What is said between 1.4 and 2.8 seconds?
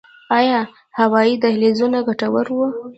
دهلیزونه ګټور وو؟